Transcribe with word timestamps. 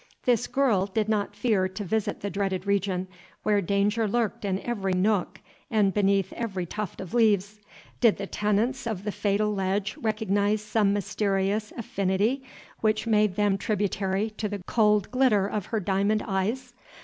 This 0.23 0.47
girl 0.47 0.87
did 0.87 1.07
not 1.07 1.35
fear 1.35 1.67
to 1.69 1.83
visit 1.83 2.21
the 2.21 2.31
dreaded 2.31 2.65
region, 2.65 3.07
where 3.43 3.61
danger 3.61 4.07
lurked 4.07 4.43
in 4.43 4.59
every 4.61 4.93
nook 4.93 5.41
and 5.69 5.93
beneath 5.93 6.33
every 6.33 6.65
tuft 6.65 6.99
of 6.99 7.13
leaves. 7.13 7.59
Did 7.99 8.17
the 8.17 8.25
tenants 8.25 8.87
of 8.87 9.03
the 9.03 9.11
fatal 9.11 9.53
ledge 9.53 9.95
recognize 10.01 10.63
some 10.63 10.91
mysterious 10.91 11.71
affinity 11.77 12.41
which 12.79 13.05
made 13.05 13.35
them 13.35 13.59
tributary 13.59 14.31
to 14.37 14.49
the 14.49 14.63
cold 14.65 15.11
glitter 15.11 15.45
of 15.45 15.67
her 15.67 15.79
diamond 15.79 16.23
eyes? 16.27 16.73